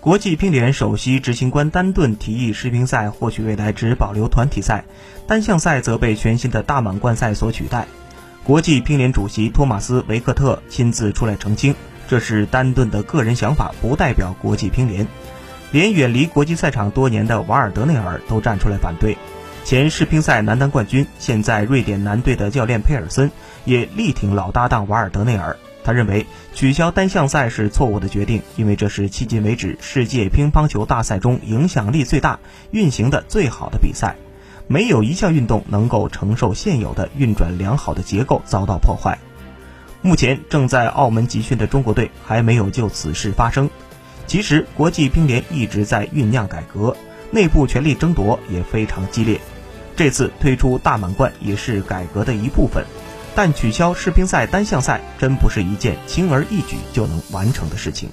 [0.00, 4.84] 国际乒联首席执行官丹顿提议，世乒赛或许未来只保留团体赛，
[5.26, 7.86] 单项赛则被全新的大满贯赛所取代。
[8.42, 11.74] 国际乒联主席托马斯·维克特亲自出来澄清，
[12.08, 15.06] 这是丹顿的个人想法，不代表国际乒联。
[15.70, 19.18] 连远离国际赛场多年的瓦尔德内尔都站出来反对。
[19.66, 23.30] 前世乒赛男单冠军、现在瑞典男队的教练佩尔森
[23.66, 25.58] 也力挺老搭档瓦尔德内尔。
[25.90, 32.38] 他认为取消单项赛是错误的决定，因为这是迄今为止世界乒乓球大赛中影响力最大、
[32.70, 34.14] 运行的最好的比赛。
[34.68, 39.18] 没有一项运动能够承受现有的运转良好的结构遭到破坏。
[40.00, 43.68] 目前正在澳门集训的中国队还没有就此事发声。
[44.28, 46.96] 其实，国际乒联一直在酝酿改革，
[47.32, 49.40] 内部权力争夺也非常激烈。
[49.96, 52.84] 这次推出大满贯也是改革的一部分。
[53.34, 58.08] 但取消世乒赛单项赛真不是一件轻而易举就能完成的事情。